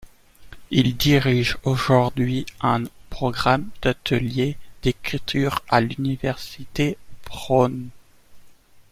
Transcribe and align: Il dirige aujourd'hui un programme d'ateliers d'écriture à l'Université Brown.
Il 0.71 0.97
dirige 0.97 1.59
aujourd'hui 1.63 2.47
un 2.59 2.85
programme 3.11 3.69
d'ateliers 3.83 4.57
d'écriture 4.81 5.61
à 5.69 5.79
l'Université 5.79 6.97
Brown. 7.27 7.87